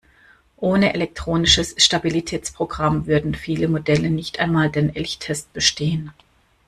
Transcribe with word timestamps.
Ohne 0.57 0.95
Elektronisches 0.95 1.75
Stabilitätsprogramm 1.77 3.05
würden 3.05 3.35
viele 3.35 3.67
Modelle 3.67 4.09
nicht 4.09 4.39
einmal 4.39 4.71
den 4.71 4.95
Elchtest 4.95 5.53
bestehen. 5.53 6.11